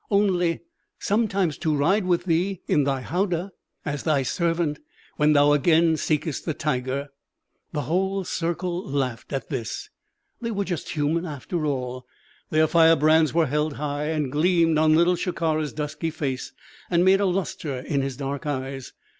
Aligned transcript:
"Only 0.09 0.61
sometimes 0.97 1.59
to 1.59 1.75
ride 1.77 2.05
with 2.07 2.23
thee, 2.25 2.61
in 2.67 2.85
thy 2.85 3.01
howdah, 3.01 3.51
as 3.85 4.01
thy 4.01 4.23
servant, 4.23 4.79
when 5.17 5.33
thou 5.33 5.53
again 5.53 5.95
seekest 5.95 6.43
the 6.43 6.55
tiger." 6.55 7.09
The 7.71 7.81
whole 7.83 8.23
circle 8.23 8.83
laughed 8.83 9.31
at 9.31 9.49
this. 9.49 9.91
They 10.41 10.49
were 10.49 10.65
just 10.65 10.89
human, 10.89 11.27
after 11.27 11.67
all. 11.67 12.07
Their 12.49 12.65
firebrands 12.65 13.35
were 13.35 13.45
held 13.45 13.73
high, 13.73 14.05
and 14.05 14.31
gleamed 14.31 14.79
on 14.79 14.95
Little 14.95 15.15
Shikara's 15.15 15.71
dusky 15.71 16.09
face, 16.09 16.51
and 16.89 17.05
made 17.05 17.19
a 17.19 17.27
lustre 17.27 17.81
in 17.81 18.01
his 18.01 18.17
dark 18.17 18.47
eyes. 18.47 18.93